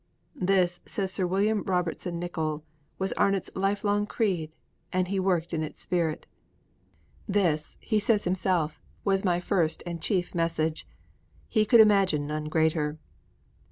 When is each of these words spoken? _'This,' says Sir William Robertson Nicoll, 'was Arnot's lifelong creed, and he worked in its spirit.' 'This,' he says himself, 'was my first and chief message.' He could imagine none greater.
_'This,' 0.47 0.79
says 0.83 1.11
Sir 1.11 1.27
William 1.27 1.61
Robertson 1.61 2.19
Nicoll, 2.19 2.63
'was 2.97 3.13
Arnot's 3.17 3.51
lifelong 3.53 4.07
creed, 4.07 4.51
and 4.91 5.09
he 5.09 5.19
worked 5.19 5.53
in 5.53 5.61
its 5.61 5.79
spirit.' 5.79 6.25
'This,' 7.29 7.77
he 7.79 7.99
says 7.99 8.23
himself, 8.23 8.81
'was 9.05 9.23
my 9.23 9.39
first 9.39 9.83
and 9.85 10.01
chief 10.01 10.33
message.' 10.33 10.87
He 11.47 11.65
could 11.65 11.81
imagine 11.81 12.25
none 12.25 12.45
greater. 12.45 12.97